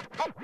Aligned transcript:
Oh! 0.00 0.39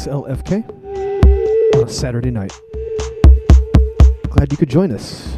Frosted 0.00 0.12
Breaks 0.12 0.64
LFK 0.64 1.82
on 1.82 1.88
Saturday 1.88 2.30
night. 2.30 2.52
Glad 4.30 4.50
you 4.50 4.56
could 4.56 4.70
join 4.70 4.92
us. 4.92 5.36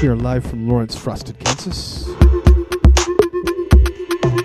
We 0.00 0.08
are 0.08 0.16
live 0.16 0.46
from 0.46 0.66
Lawrence, 0.68 0.96
Frosted, 0.96 1.38
Kansas. 1.40 2.06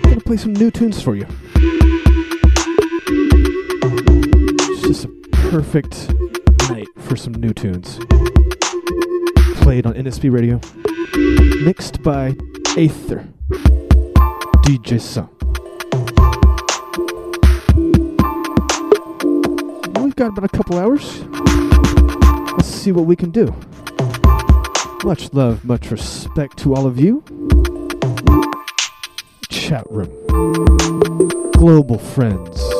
Gonna 0.02 0.20
play 0.20 0.36
some 0.36 0.52
new 0.52 0.70
tunes 0.70 1.00
for 1.00 1.14
you. 1.14 1.26
It's 4.60 4.82
just 4.82 5.04
a 5.06 5.08
perfect 5.50 6.12
night 6.68 6.88
for 6.98 7.16
some 7.16 7.32
new 7.34 7.54
tunes. 7.54 7.98
Played 9.62 9.86
on 9.86 9.94
NSP 9.94 10.30
Radio. 10.30 10.60
Mixed 11.64 12.02
by 12.02 12.36
Aether. 12.76 13.26
DJ 14.62 15.00
Sung. 15.00 15.35
We've 20.18 20.32
got 20.32 20.38
about 20.38 20.44
a 20.50 20.56
couple 20.56 20.78
hours. 20.78 21.24
Let's 22.52 22.68
see 22.68 22.90
what 22.90 23.04
we 23.04 23.16
can 23.16 23.30
do. 23.30 23.54
Much 25.04 25.30
love, 25.34 25.62
much 25.62 25.90
respect 25.90 26.56
to 26.60 26.74
all 26.74 26.86
of 26.86 26.98
you. 26.98 27.22
Chat 29.50 29.84
room. 29.90 30.08
Global 31.52 31.98
friends. 31.98 32.75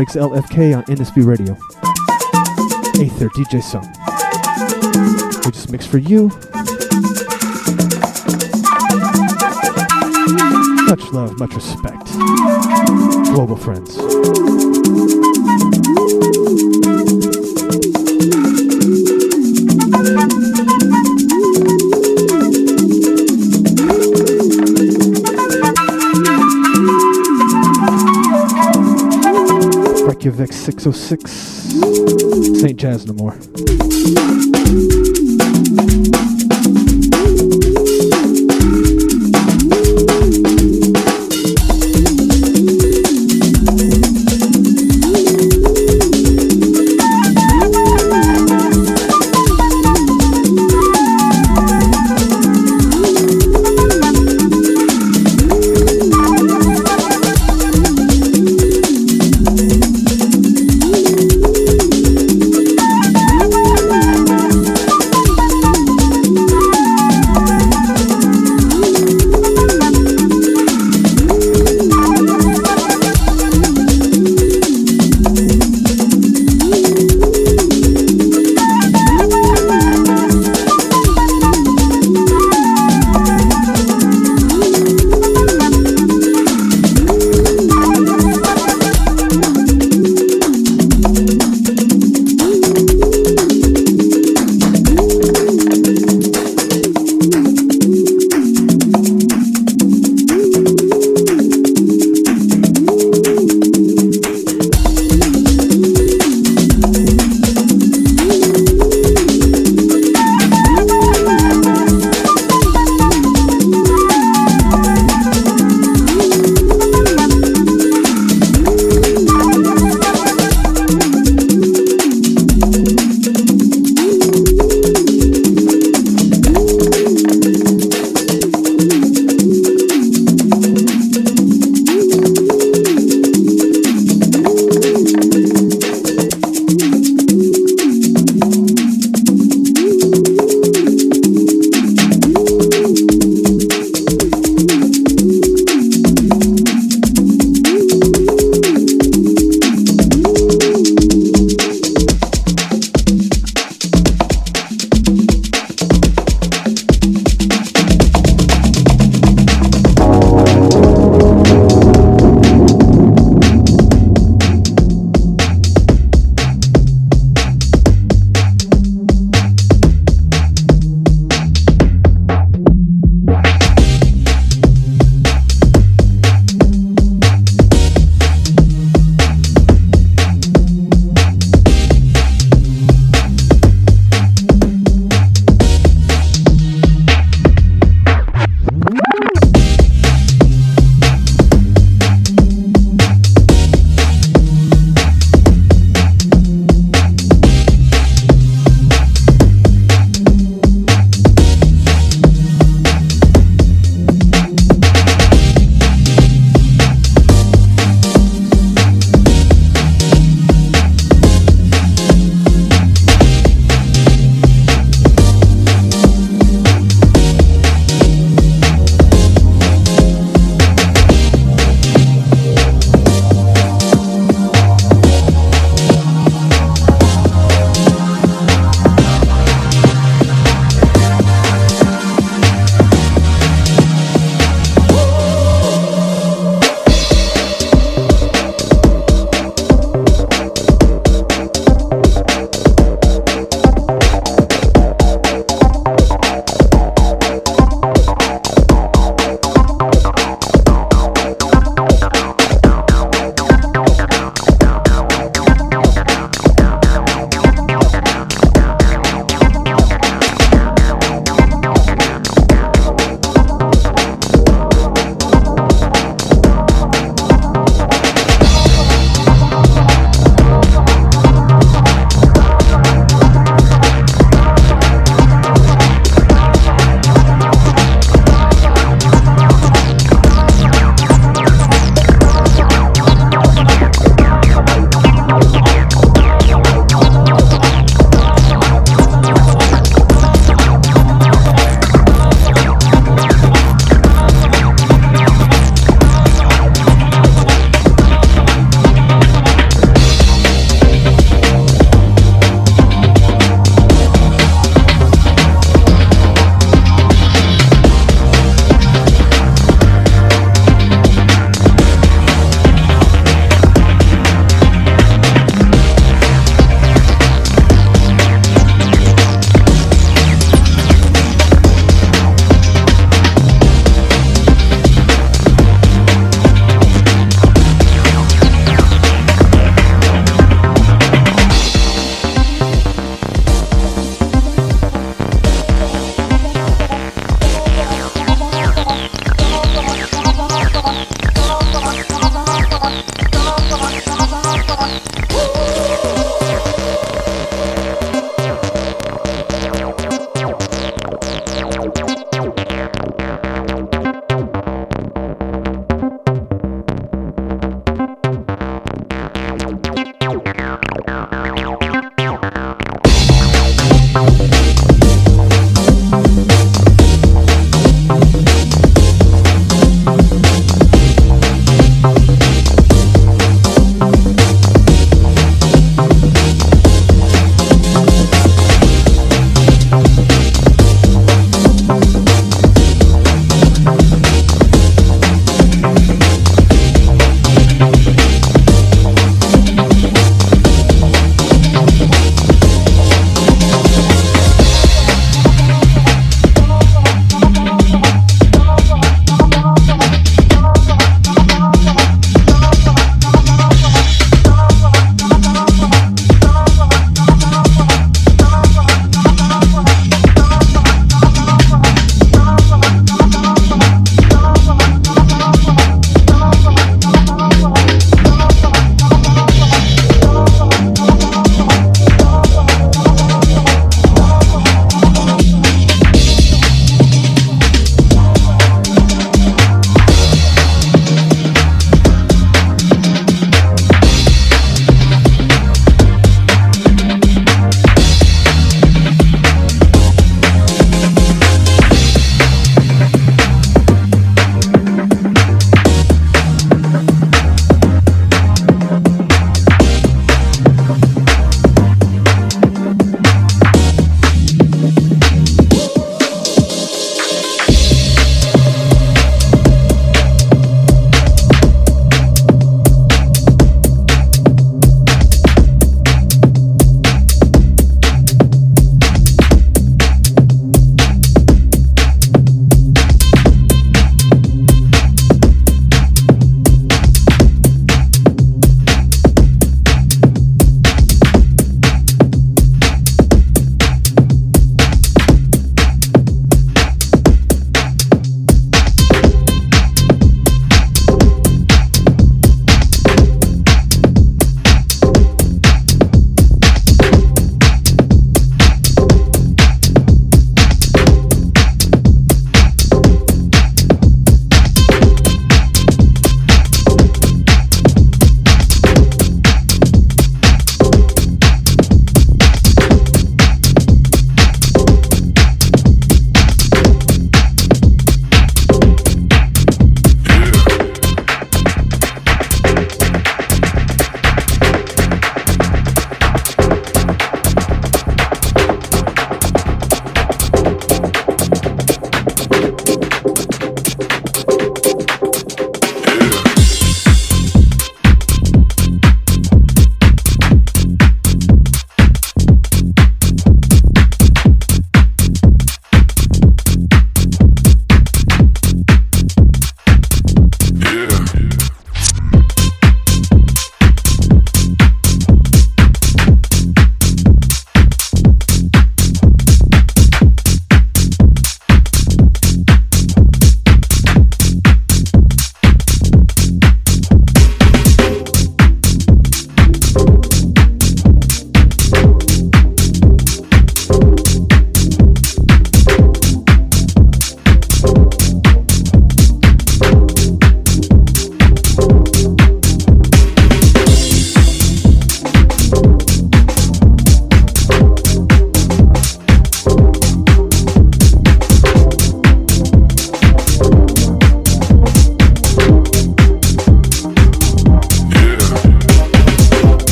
Breaks 0.00 0.16
LFK 0.16 0.74
on 0.74 0.82
NSB 0.84 1.26
Radio. 1.26 1.52
Aether 3.04 3.28
DJ 3.36 3.62
Song. 3.62 3.86
We 5.44 5.50
just 5.50 5.70
mixed 5.70 5.90
for 5.90 5.98
you. 5.98 6.28
Much 10.86 11.02
love, 11.12 11.38
much 11.38 11.54
respect. 11.54 12.06
Global 13.34 13.56
friends. 13.56 13.98
Reykjavik 30.20 30.52
606. 30.52 31.30
St. 32.60 32.76
Jazz 32.76 33.06
no 33.06 33.14
more. 33.14 33.34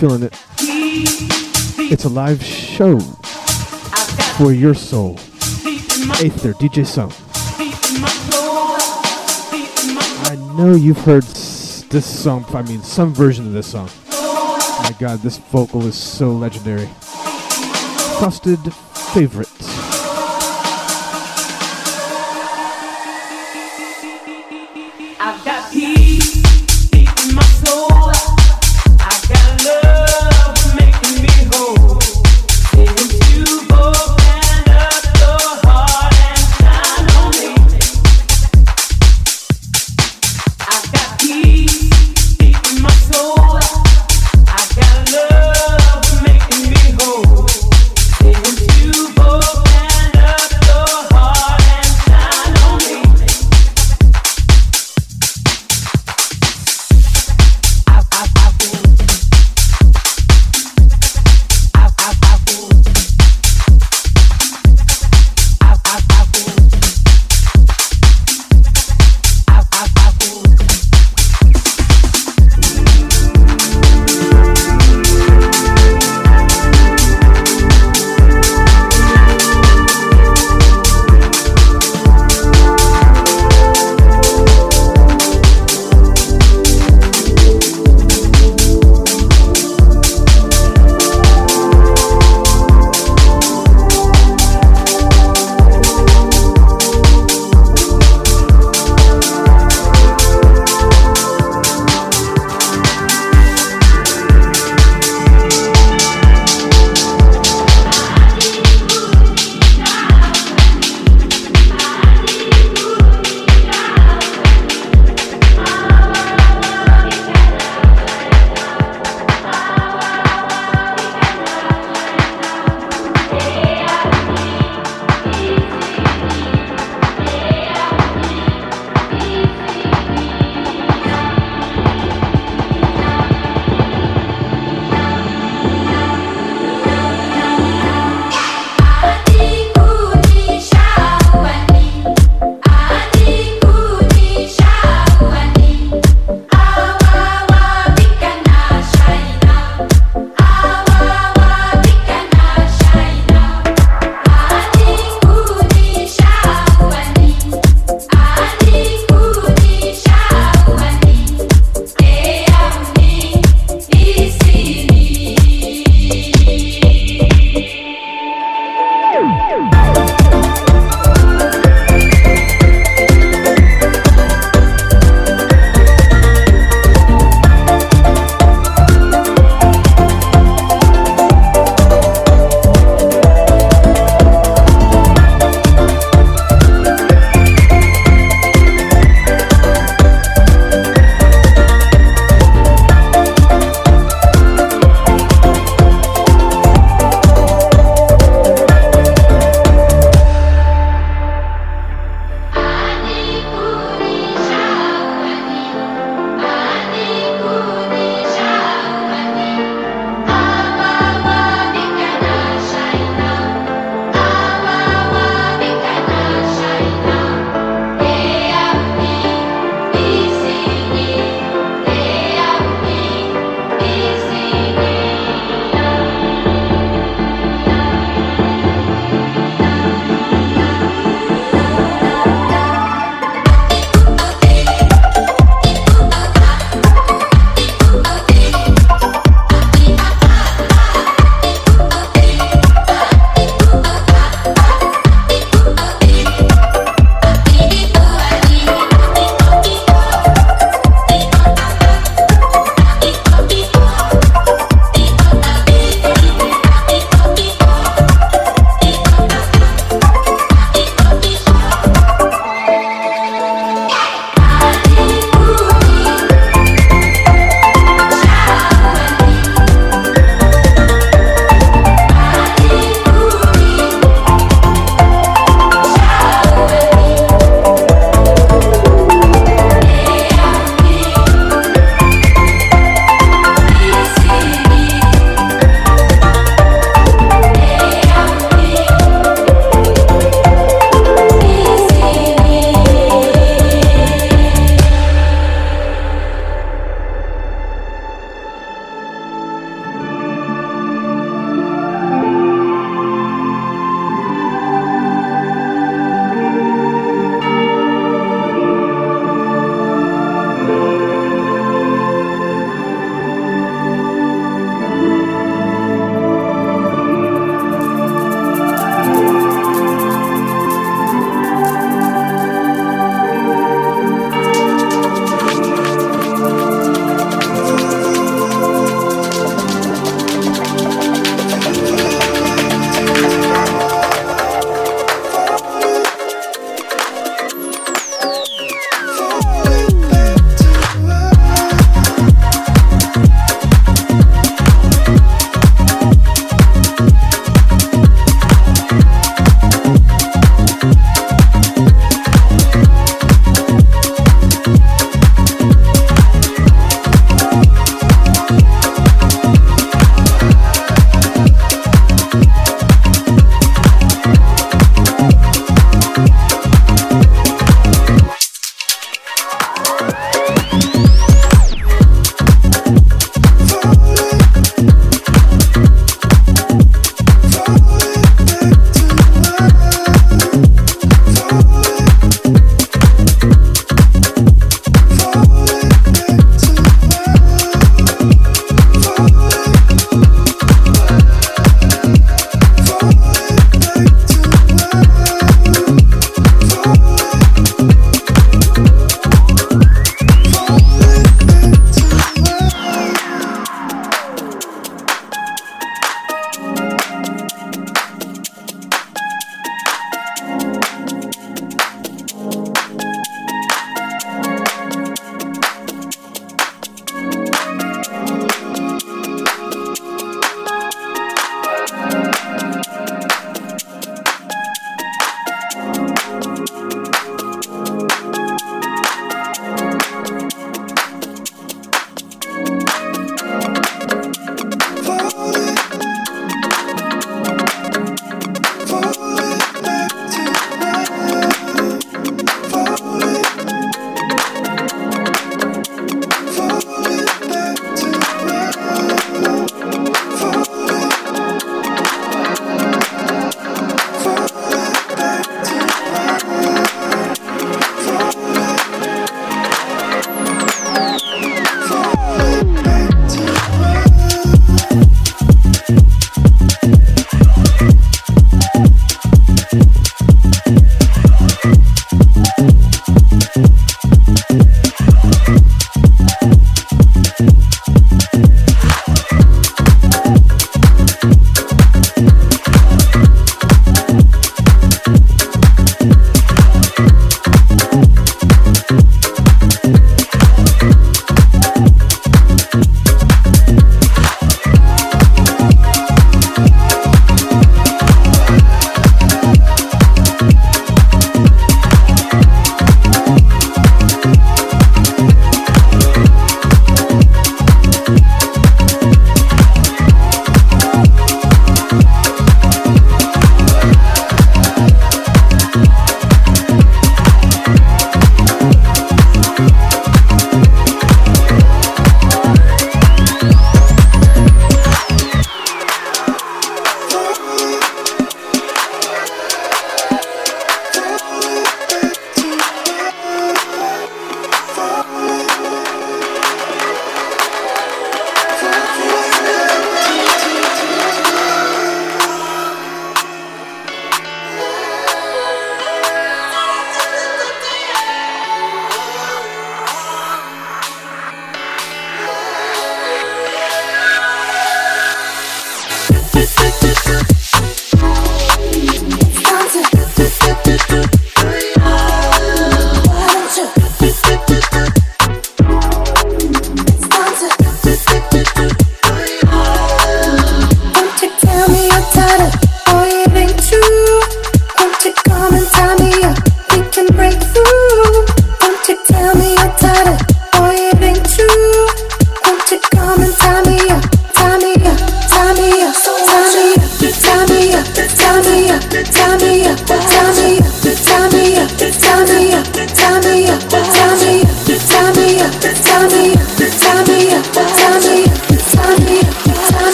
Feeling 0.00 0.22
it. 0.22 0.32
It's 1.92 2.06
a 2.06 2.08
live 2.08 2.42
show 2.42 2.98
for 4.38 4.50
your 4.50 4.72
soul. 4.72 5.16
Aether, 6.22 6.54
DJ 6.54 6.86
Song. 6.86 7.12
I 10.24 10.36
know 10.56 10.74
you've 10.74 11.04
heard 11.04 11.24
this 11.24 12.06
song, 12.06 12.46
I 12.48 12.62
mean, 12.62 12.80
some 12.80 13.12
version 13.12 13.46
of 13.48 13.52
this 13.52 13.66
song. 13.66 13.90
my 14.10 14.96
god, 14.98 15.18
this 15.18 15.36
vocal 15.36 15.84
is 15.84 15.96
so 15.96 16.32
legendary. 16.32 16.88
Trusted 18.18 18.72
Favorites. 19.12 19.69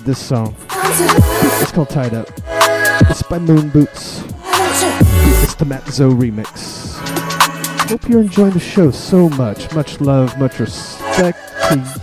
Love 0.00 0.06
this 0.06 0.18
song. 0.18 0.56
It's 0.70 1.72
called 1.72 1.90
Tied 1.90 2.14
Up. 2.14 2.26
It's 3.10 3.22
by 3.24 3.38
Moon 3.38 3.68
Boots. 3.68 4.22
It's 5.42 5.54
the 5.56 5.66
Matt 5.66 5.86
Zo 5.88 6.10
remix. 6.10 6.96
Hope 7.90 8.08
you're 8.08 8.22
enjoying 8.22 8.54
the 8.54 8.60
show 8.60 8.90
so 8.90 9.28
much. 9.28 9.70
Much 9.74 10.00
love, 10.00 10.38
much 10.38 10.58
respect 10.58 11.38
to 11.68 11.99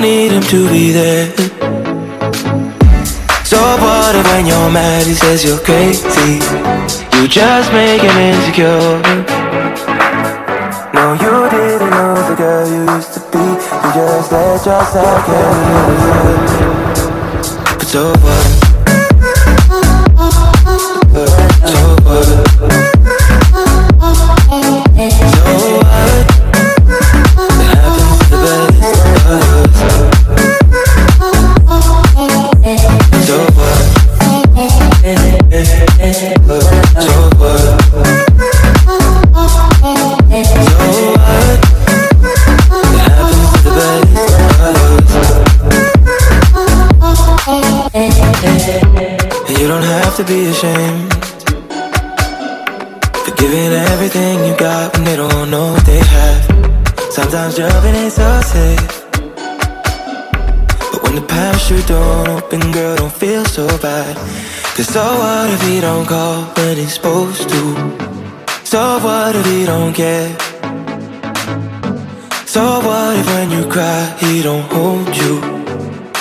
don't 0.00 0.08
need 0.08 0.30
him 0.30 0.42
to 0.42 0.68
be 0.68 0.92
there. 0.92 1.26
So 3.44 3.58
what 3.58 4.14
if 4.14 4.24
when 4.26 4.46
you're 4.46 4.70
mad 4.70 5.06
he 5.06 5.14
says 5.14 5.44
you're 5.44 5.58
crazy? 5.58 6.38
You 7.16 7.26
just 7.26 7.72
make 7.72 8.02
him 8.02 8.16
insecure. 8.16 9.02
No, 10.94 11.14
you 11.14 11.50
didn't 11.50 11.90
know 11.90 12.14
the 12.28 12.34
girl 12.36 12.68
you 12.68 12.82
used 12.94 13.14
to 13.14 13.20
be. 13.32 13.38
You 13.38 13.92
just 13.94 14.30
let 14.30 14.66
yourself 14.66 15.26
get 15.26 15.54
But 17.78 17.88
so 17.88 18.12
what? 18.18 18.67
Don't 61.88 62.28
open, 62.28 62.60
girl, 62.70 62.96
don't 62.96 63.12
feel 63.12 63.44
so 63.46 63.66
bad 63.78 64.14
Cause 64.76 64.88
so 64.88 65.02
what 65.02 65.50
if 65.50 65.62
he 65.62 65.80
don't 65.80 66.06
call 66.06 66.44
when 66.56 66.76
he's 66.76 66.94
supposed 66.94 67.48
to? 67.48 67.62
So 68.64 68.98
what 68.98 69.34
if 69.34 69.46
he 69.46 69.64
don't 69.64 69.94
care? 69.94 70.28
So 72.46 72.62
what 72.86 73.16
if 73.16 73.26
when 73.26 73.50
you 73.50 73.64
cry, 73.70 74.14
he 74.20 74.42
don't 74.42 74.70
hold 74.70 75.16
you? 75.16 75.34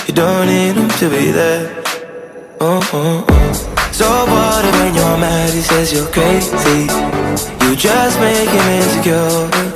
You 0.07 0.13
don't 0.13 0.47
need 0.47 0.75
him 0.79 0.89
to 1.01 1.09
be 1.09 1.31
there 1.31 1.83
Oh, 2.61 2.79
oh, 2.93 3.25
oh 3.29 3.47
so 3.91 4.05
what 4.05 4.63
if 4.63 4.73
when 4.79 4.93
you're 4.93 5.17
mad 5.17 5.53
he 5.53 5.61
says 5.61 5.91
you're 5.91 6.05
crazy 6.07 6.81
You 7.65 7.75
just 7.75 8.19
make 8.19 8.47
him 8.47 8.67
insecure 8.79 9.66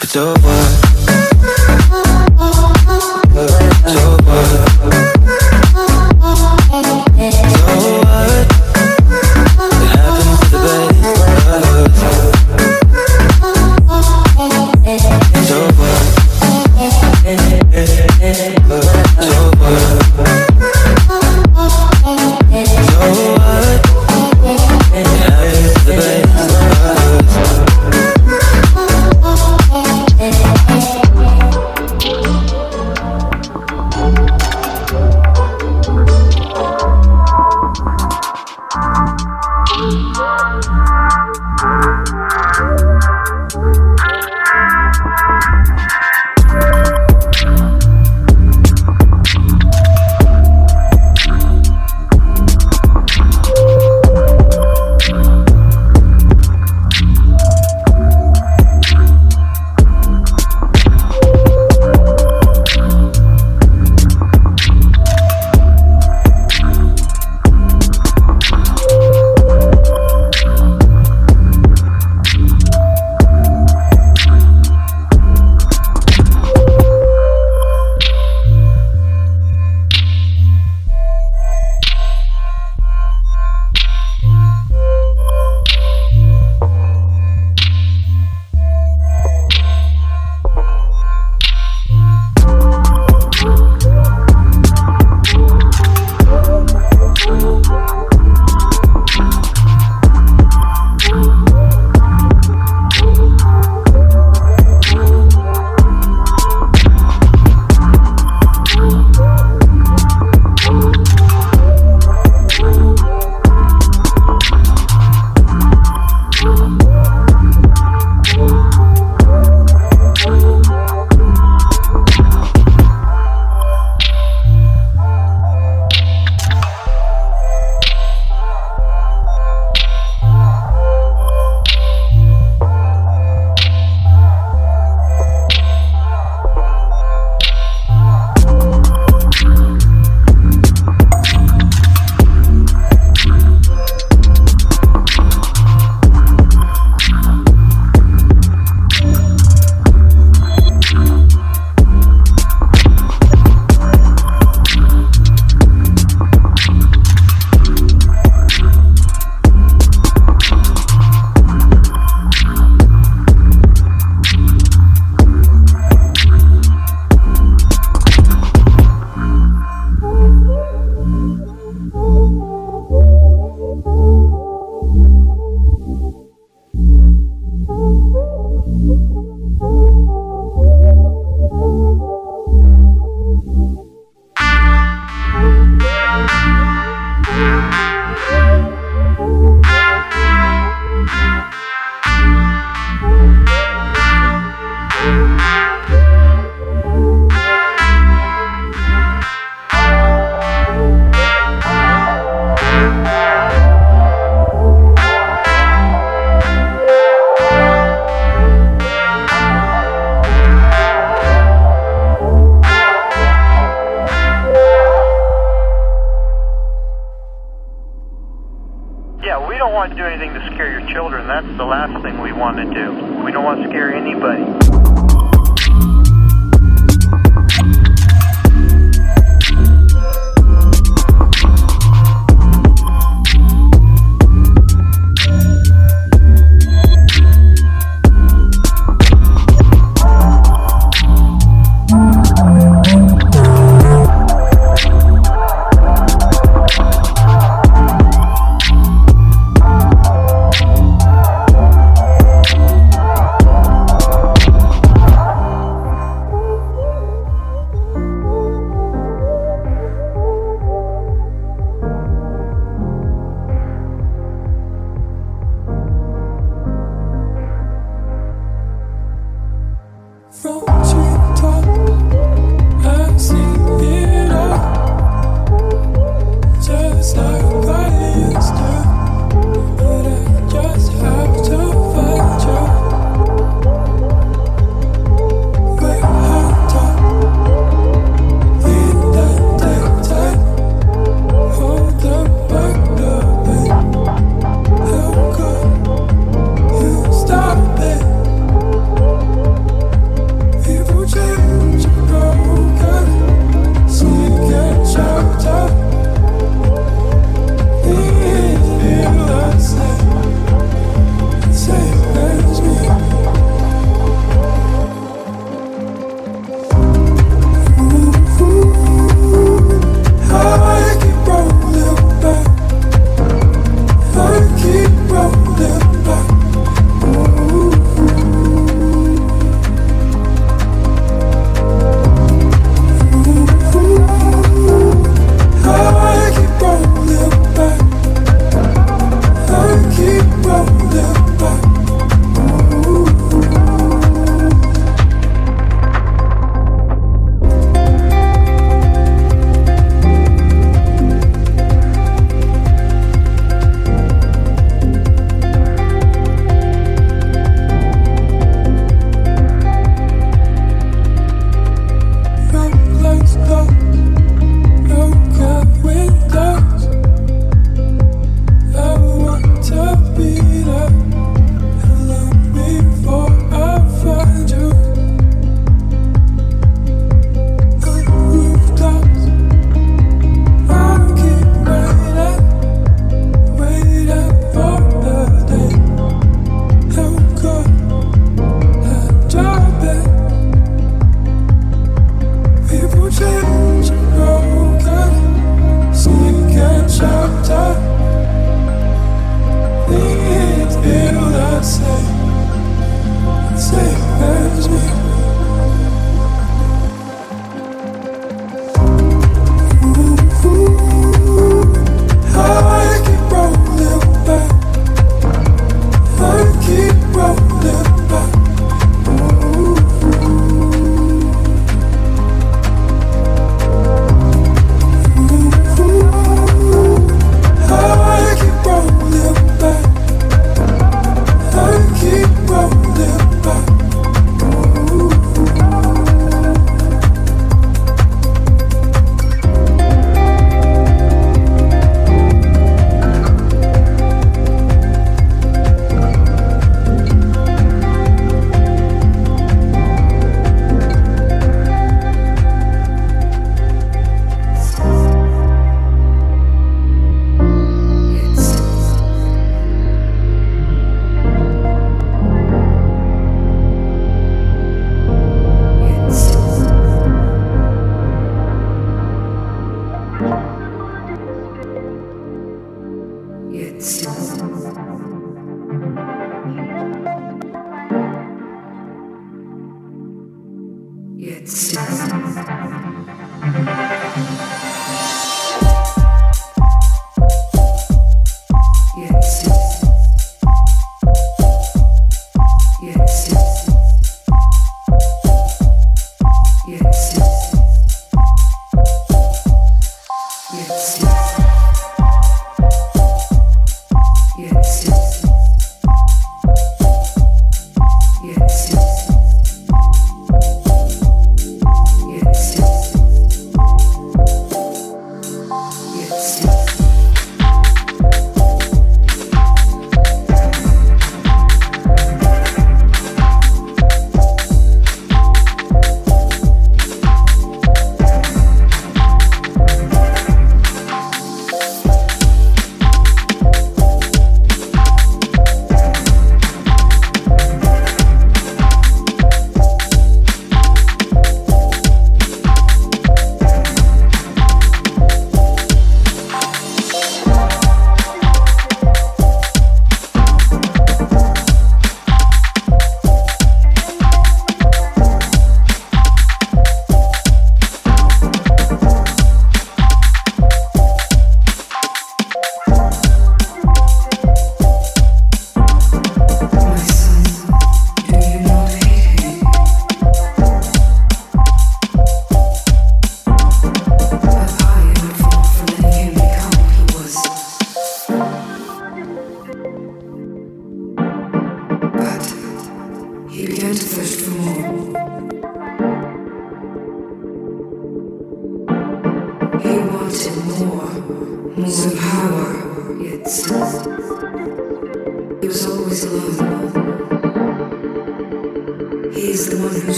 But 0.00 0.08
so 0.08 0.34
what? 0.42 0.89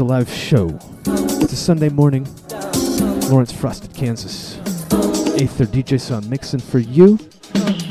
A 0.00 0.04
live 0.04 0.30
show. 0.30 0.78
It's 1.06 1.52
a 1.52 1.56
Sunday 1.56 1.90
morning, 1.90 2.26
Lawrence 3.28 3.52
Frosted, 3.52 3.92
Kansas. 3.92 4.56
Aether 5.38 5.66
DJ 5.66 6.00
Son 6.00 6.28
mixing 6.30 6.60
for 6.60 6.78
you. 6.78 7.18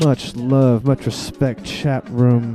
Much 0.04 0.34
love, 0.34 0.84
much 0.84 1.06
respect, 1.06 1.64
chat 1.64 2.08
room. 2.10 2.54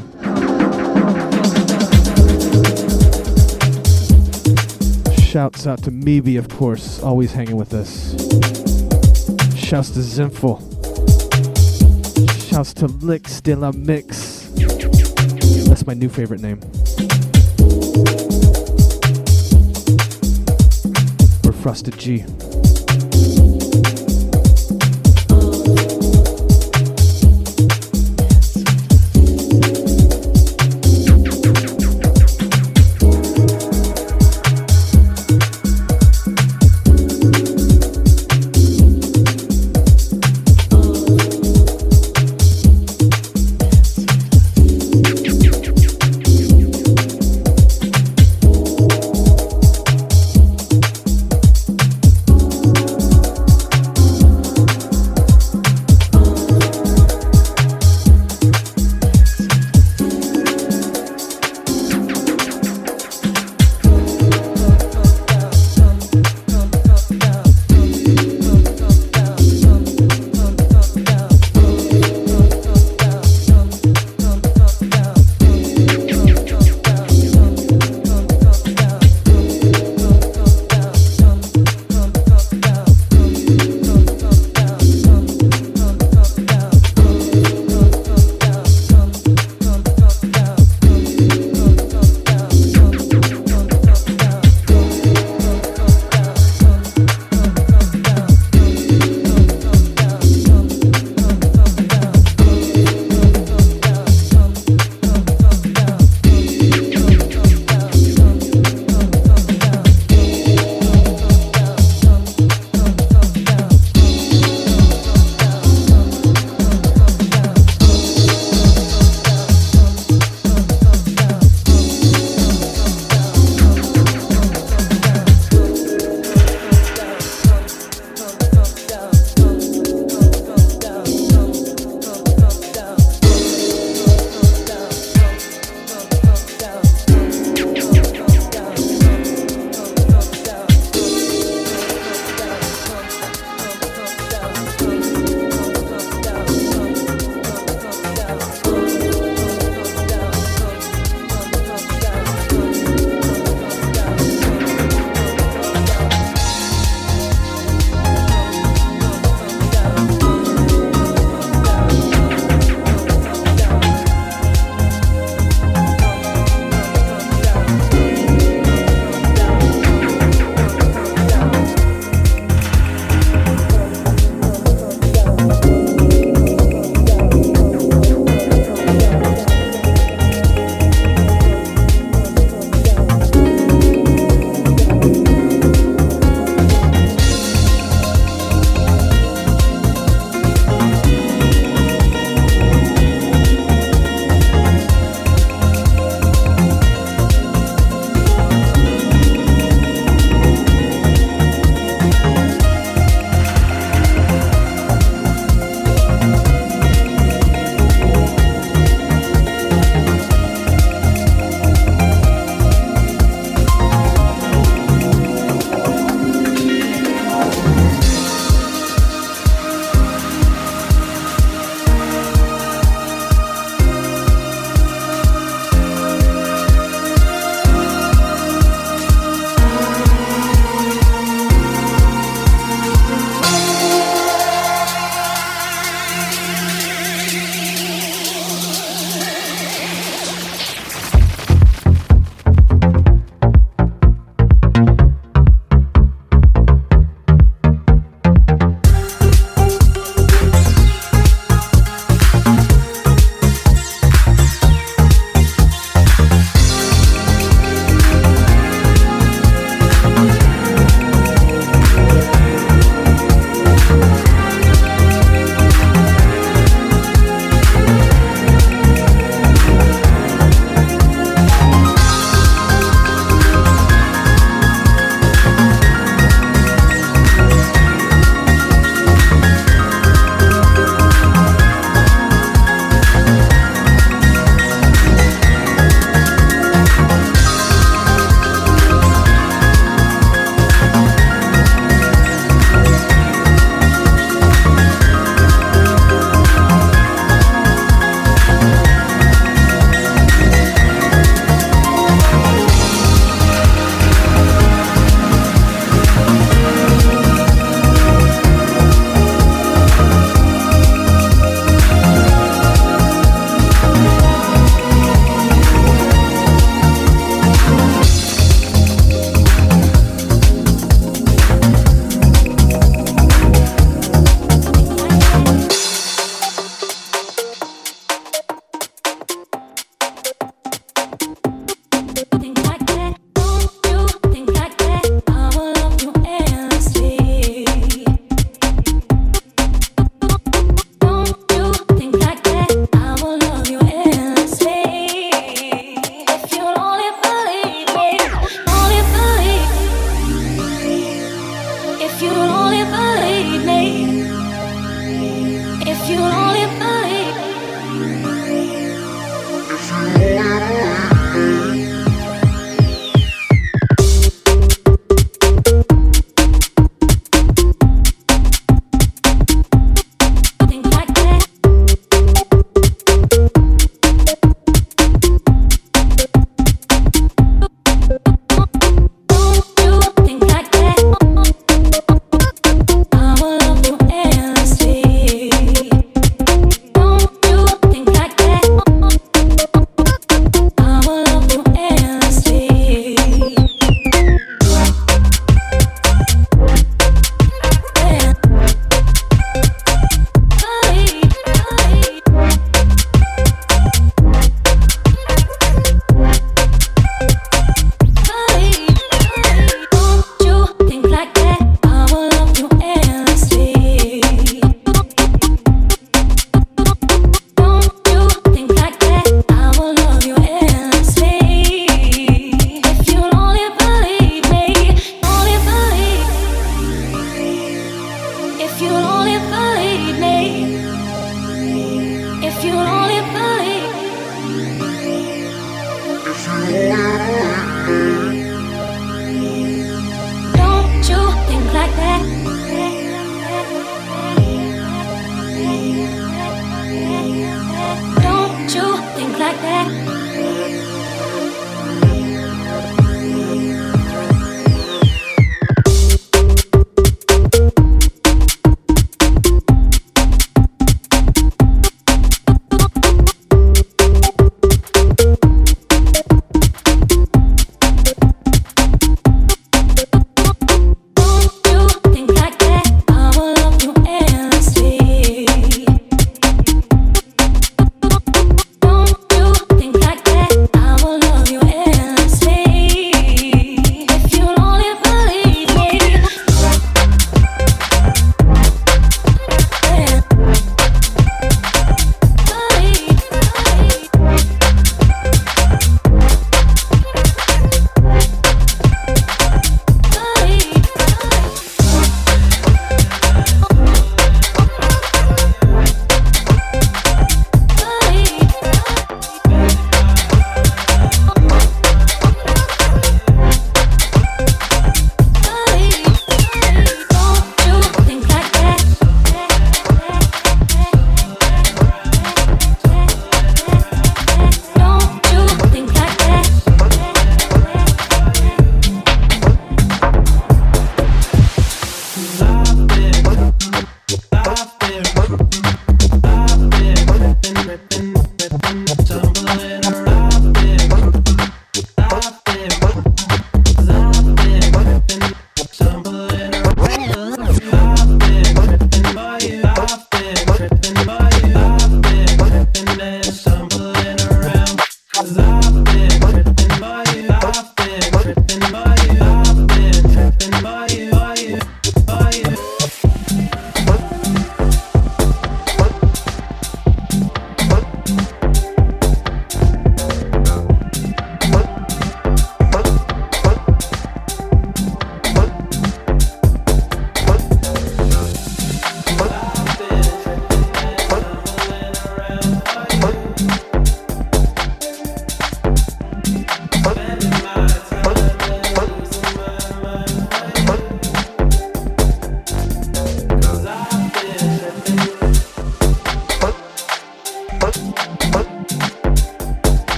Shouts 5.18 5.66
out 5.66 5.82
to 5.84 5.92
Meeby, 5.92 6.38
of 6.38 6.50
course, 6.50 7.02
always 7.02 7.32
hanging 7.32 7.56
with 7.56 7.74
us. 7.74 8.12
Shouts 9.56 9.92
to 9.92 10.00
Zinful. 10.00 10.60
Shouts 12.50 12.74
to 12.74 12.88
Licks 12.88 13.40
de 13.40 13.56
la 13.56 13.72
Mix. 13.72 14.50
That's 15.68 15.88
my 15.88 15.94
new 15.94 16.10
favorite 16.10 16.42
name. 16.42 16.60
Frosted 21.66 21.98
G. 21.98 22.45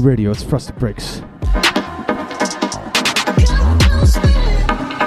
Radio, 0.00 0.30
it's 0.30 0.42
Frosted 0.42 0.76
Breaks. 0.76 1.20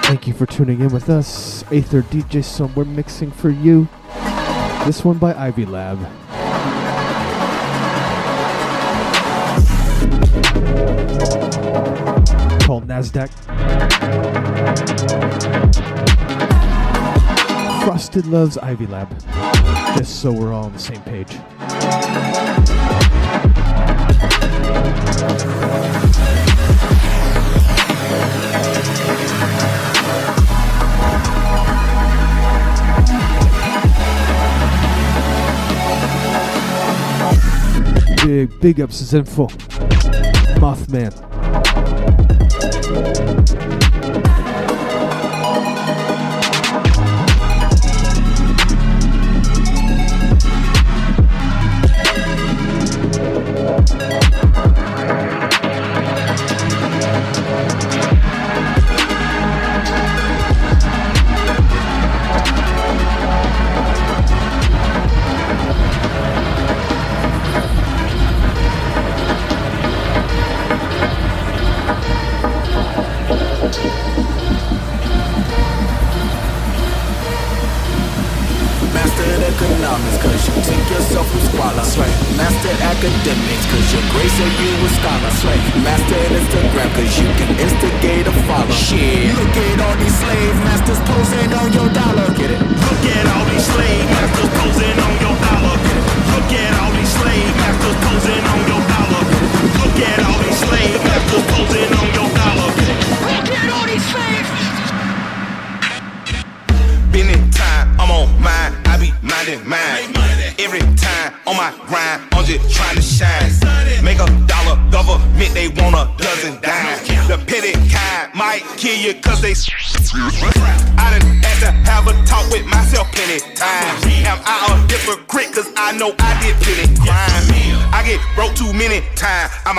Thank 0.06 0.28
you 0.28 0.34
for 0.34 0.46
tuning 0.46 0.82
in 0.82 0.90
with 0.90 1.10
us. 1.10 1.64
Aether 1.72 2.04
DJ 2.04 2.44
Song, 2.44 2.72
we're 2.76 2.86
mixing 2.86 3.32
for 3.32 3.50
you. 3.50 3.88
This 4.86 5.04
one 5.04 5.18
by 5.18 5.34
Ivy 5.34 5.66
Lab. 5.66 5.98
Called 12.64 12.88
NASDAQ. 12.88 13.30
Frosted 17.84 18.28
loves 18.28 18.58
Ivy 18.60 18.86
Lab. 18.88 19.10
Just 19.98 20.22
so 20.22 20.32
we're 20.32 20.54
all 20.54 20.66
on 20.66 20.74
the 20.74 20.80
same 20.80 21.02
page. 21.02 21.40
Big, 38.34 38.82
ups 38.82 38.98
to 38.98 39.04
Zenful. 39.04 39.48
Mothman. 40.60 41.33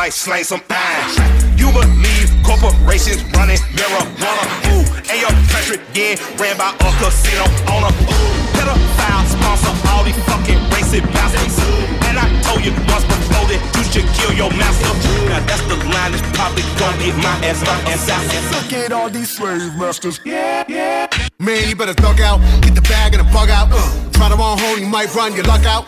Might 0.05 0.13
slang 0.13 0.45
some 0.45 0.61
eyes. 0.69 1.17
You 1.57 1.73
believe 1.73 2.29
corporations 2.45 3.25
running 3.33 3.57
marijuana. 3.73 4.45
Ooh, 4.69 4.85
and 5.09 5.17
your 5.17 5.33
country 5.49 5.81
again 5.81 6.19
ran 6.37 6.59
by 6.61 6.77
a 6.77 6.91
casino 7.01 7.49
owner. 7.73 7.89
Ooh, 7.89 8.37
pedophile 8.53 9.25
sponsor 9.33 9.73
all 9.89 10.05
these 10.05 10.21
fucking 10.29 10.61
racist 10.77 11.09
bastards. 11.09 11.57
And 12.05 12.19
I 12.21 12.29
told 12.45 12.61
you 12.67 12.73
once 12.93 13.09
before 13.09 13.49
that 13.49 13.61
you 13.77 13.83
should 13.89 14.05
kill 14.13 14.33
your 14.37 14.53
master. 14.61 14.93
Now 15.25 15.41
that's 15.49 15.65
the 15.73 15.77
line 15.89 16.13
that's 16.13 16.27
probably 16.37 16.65
gonna 16.77 17.01
get 17.01 17.17
my 17.25 17.35
ass 17.49 17.65
and 17.65 17.89
assassin. 17.89 18.45
Look 18.53 18.73
at 18.75 18.93
all 18.93 19.09
these 19.09 19.31
slave 19.31 19.75
masters. 19.77 20.21
Yeah, 20.27 20.65
yeah. 20.69 21.09
Man, 21.39 21.67
you 21.67 21.77
better 21.77 21.95
thug 21.95 22.21
out, 22.21 22.41
get 22.61 22.75
the 22.75 22.83
bag 22.83 23.15
and 23.15 23.27
the 23.27 23.33
bug 23.33 23.49
out. 23.49 23.69
Uh 23.73 24.05
Try 24.15 24.29
to 24.29 24.37
run 24.37 24.59
home, 24.59 24.79
you 24.79 24.87
might 24.87 25.13
run 25.15 25.35
your 25.35 25.45
luck 25.45 25.67
out. 25.67 25.85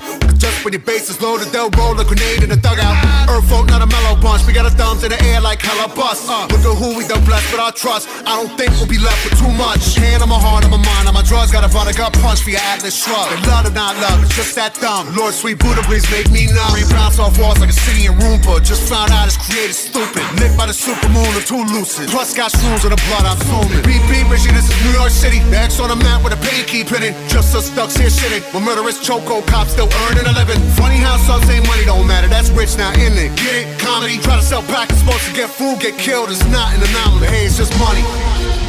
When 0.67 0.73
your 0.73 0.83
base 0.83 1.09
is 1.09 1.23
loaded, 1.23 1.55
they'll 1.55 1.71
roll 1.79 1.95
a 1.95 2.03
grenade 2.03 2.43
in 2.43 2.51
the 2.51 2.57
dugout. 2.57 2.99
Earth 3.31 3.49
folk, 3.49 3.71
not 3.71 3.83
a 3.83 3.87
mellow 3.87 4.21
bunch. 4.21 4.43
We 4.49 4.53
got 4.53 4.67
our 4.67 4.75
thumbs 4.75 5.05
in 5.05 5.15
the 5.15 5.23
air 5.31 5.41
like 5.41 5.63
hella 5.63 5.87
bust. 5.95 6.27
Uh, 6.27 6.49
look 6.51 6.59
at 6.59 6.75
who 6.75 6.99
we 6.99 7.07
done 7.07 7.25
blessed 7.25 7.53
with 7.55 7.61
our 7.61 7.71
trust. 7.71 8.11
I 8.27 8.43
don't 8.43 8.51
think 8.59 8.75
we'll 8.75 8.91
be 8.91 8.99
left 8.99 9.23
with 9.23 9.39
too 9.39 9.55
much. 9.55 9.95
Hand 9.95 10.19
on 10.19 10.29
my 10.29 10.39
heart, 10.39 10.67
on 10.67 10.75
my 10.75 10.83
mind, 10.83 11.07
on 11.07 11.15
my 11.15 11.23
drugs. 11.23 11.55
Got 11.55 11.63
a 11.63 11.71
vodka 11.71 11.95
gut 11.95 12.13
punch 12.19 12.43
for 12.43 12.51
your 12.51 12.61
atlas 12.75 12.99
shrug. 12.99 13.31
They 13.31 13.39
love 13.47 13.71
or 13.71 13.71
not 13.71 13.95
love, 14.03 14.19
it's 14.27 14.35
just 14.35 14.59
that 14.59 14.75
dumb. 14.83 15.15
Lord, 15.15 15.31
sweet 15.31 15.63
Buddha, 15.63 15.87
please 15.87 16.03
make 16.11 16.27
me 16.35 16.51
numb. 16.51 16.75
Rain 16.75 16.91
bounce 16.91 17.23
off 17.23 17.39
walls 17.39 17.63
like 17.63 17.71
a 17.71 17.79
city 17.87 18.11
in 18.11 18.19
Roomba. 18.19 18.59
Just 18.67 18.91
found 18.91 19.15
out 19.15 19.31
it's 19.31 19.39
created 19.39 19.79
stupid. 19.79 20.27
Lit 20.43 20.51
by 20.59 20.67
the 20.67 20.75
supermoon 20.75 21.31
or 21.39 21.45
too 21.47 21.63
lucid. 21.71 22.11
Plus 22.11 22.35
got 22.35 22.51
shrooms 22.51 22.83
in 22.83 22.91
the 22.91 23.01
blood, 23.07 23.23
I'm 23.31 23.39
zooming. 23.47 23.87
Beep, 23.87 24.03
beep, 24.11 24.27
Richie, 24.27 24.51
this 24.51 24.67
is 24.67 24.77
New 24.83 24.99
York 24.99 25.15
City. 25.15 25.39
The 25.47 25.63
X 25.63 25.79
on 25.79 25.95
the 25.95 25.99
map 26.03 26.27
with 26.27 26.35
a 26.35 26.41
pain 26.43 26.67
keep 26.67 26.91
hitting. 26.91 27.15
Just 27.31 27.55
us 27.55 27.71
ducks 27.79 27.95
here 27.95 28.11
shitting. 28.11 28.43
When 28.51 28.67
murderous 28.67 28.99
choco 28.99 29.39
cops 29.47 29.79
still 29.79 29.87
earning 30.11 30.27
a 30.27 30.35
living. 30.35 30.59
Funny 30.75 30.99
how 30.99 31.15
some 31.23 31.39
say 31.47 31.63
money 31.63 31.87
don't 31.87 32.11
matter. 32.11 32.27
That's 32.27 32.51
rich 32.51 32.75
now, 32.75 32.91
isn't 32.91 33.15
it? 33.15 33.31
Get 33.39 33.55
it? 33.55 33.67
Comedy. 33.79 34.19
Try 34.19 34.35
to 34.35 34.43
sell 34.43 34.67
packets, 34.67 34.99
supposed 34.99 35.31
to 35.31 35.33
get 35.33 35.47
food, 35.47 35.79
get 35.79 35.95
killed. 35.95 36.35
It's 36.35 36.43
not 36.51 36.75
an 36.75 36.83
anomaly. 36.83 37.31
Hey, 37.31 37.47
it's 37.47 37.57
just 37.57 37.71
money. 37.79 38.03
Money. 38.17 38.66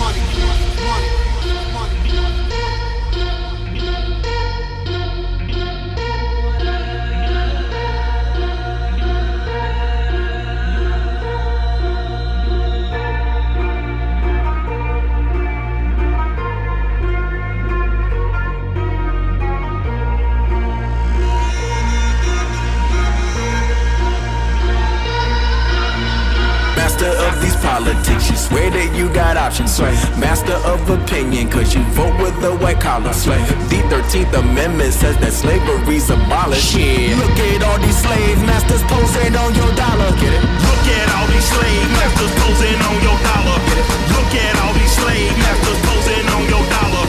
Politics. 27.77 28.29
You 28.29 28.37
swear 28.37 28.69
that 28.71 28.89
you 28.97 29.05
got 29.13 29.37
options. 29.37 29.77
Sway. 29.77 29.93
Master 30.17 30.57
of 30.65 30.81
opinion, 30.89 31.49
cause 31.49 31.75
you 31.75 31.81
vote 31.93 32.15
with 32.21 32.33
the 32.41 32.51
white 32.57 32.81
collar. 32.81 33.13
Sway. 33.13 33.37
The 33.69 33.81
13th 33.91 34.33
Amendment 34.33 34.93
says 34.93 35.17
that 35.21 35.33
slavery's 35.33 36.09
abolished. 36.09 36.73
Yeah. 36.73 37.13
Look 37.21 37.37
at 37.37 37.61
all 37.67 37.79
these 37.79 37.97
slave 37.97 38.39
masters 38.49 38.83
posing 38.89 39.35
on 39.37 39.53
your 39.53 39.71
dollar. 39.77 40.09
Get 40.17 40.33
it? 40.33 40.43
Look 40.65 40.85
at 40.89 41.07
all 41.15 41.27
these 41.29 41.47
slave 41.53 41.87
masters 41.93 42.33
posing 42.41 42.79
on 42.81 42.97
your 43.05 43.17
dollar. 43.21 43.57
Get 43.69 43.77
it? 43.77 43.87
Look 44.15 44.33
at 44.33 44.55
all 44.63 44.73
these 44.73 44.93
slave 44.97 45.35
masters 45.37 45.79
posing 45.85 46.27
on 46.33 46.43
your 46.49 46.65
dollar. 46.73 47.05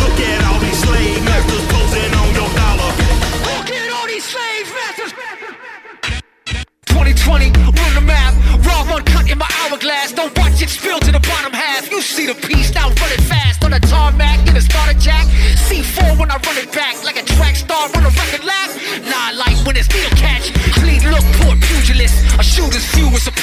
Look 0.00 0.18
at 0.20 0.40
all 0.48 0.60
these 0.64 0.80
slave 0.80 1.20
masters 1.28 1.64
posing 1.68 2.12
on 2.16 2.25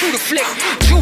a 0.03 0.11
Pluto 0.11 0.17
flick. 0.17 0.92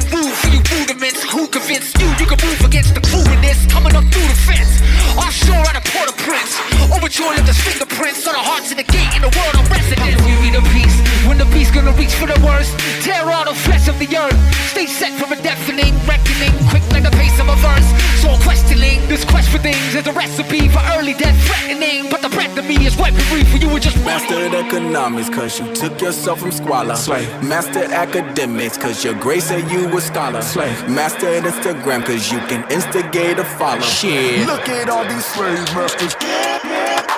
Mastered 24.06 24.54
economics, 24.54 25.30
cause 25.30 25.60
you 25.60 25.74
took 25.76 26.02
yourself 26.02 26.40
from 26.40 26.52
squalor. 26.52 26.96
Slay. 26.96 27.26
Mastered 27.44 27.92
academics, 27.92 28.78
cause 28.78 29.04
your 29.04 29.14
grace 29.16 29.46
said 29.46 29.70
you 29.72 29.96
a 29.96 30.02
scholar. 30.02 30.42
Slay. 30.42 30.72
Mastered 30.88 31.44
Instagram, 31.44 32.04
cause 32.06 32.32
you 32.32 32.40
can 32.40 32.70
instigate 32.72 33.38
a 33.38 33.44
follow. 33.44 33.82
Shit. 33.82 34.48
Look 34.48 34.68
at 34.70 34.90
all 34.90 35.04
these 35.04 35.26
slave 35.26 35.64
masters. 35.76 36.16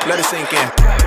Let 0.08 0.20
it 0.20 0.26
sink 0.26 0.52
in. 0.54 1.03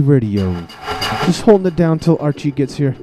Radio. 0.00 0.66
Just 1.26 1.42
holding 1.42 1.66
it 1.66 1.76
down 1.76 1.98
till 1.98 2.16
Archie 2.20 2.50
gets 2.50 2.76
here. 2.76 2.96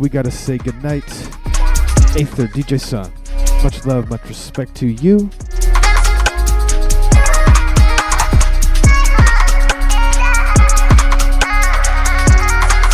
We 0.00 0.08
gotta 0.08 0.30
say 0.30 0.58
goodnight. 0.58 1.08
Aether, 2.16 2.46
DJ 2.46 2.80
Sun. 2.80 3.12
Much 3.64 3.84
love, 3.84 4.08
much 4.08 4.24
respect 4.28 4.76
to 4.76 4.86
you. 4.86 5.28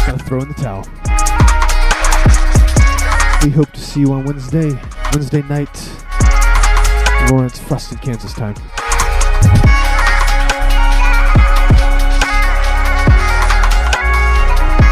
Gotta 0.07 0.25
throw 0.25 0.41
in 0.41 0.49
the 0.49 0.55
towel. 0.57 0.85
We 3.45 3.51
hope 3.51 3.71
to 3.73 3.81
see 3.81 4.01
you 4.01 4.13
on 4.15 4.25
Wednesday, 4.25 4.73
Wednesday 5.13 5.43
night, 5.43 5.91
Lawrence, 7.31 7.59
Frosted, 7.59 8.01
Kansas 8.01 8.33
time. 8.33 8.55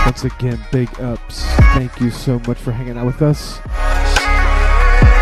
Once 0.04 0.24
again, 0.24 0.62
big 0.70 0.90
ups. 1.00 1.41
Thank 1.74 2.00
you 2.00 2.10
so 2.10 2.38
much 2.46 2.58
for 2.58 2.70
hanging 2.70 2.98
out 2.98 3.06
with 3.06 3.22
us. 3.22 3.58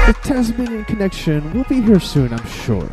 The 0.07 0.17
Tasmanian 0.23 0.85
Connection 0.85 1.53
will 1.55 1.65
be 1.65 1.81
here 1.81 2.01
soon, 2.01 2.33
I'm 2.33 2.47
sure. 2.47 2.89